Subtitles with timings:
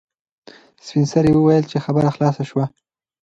[0.85, 2.65] سپین سرې وویل چې خبره خلاصه شوه.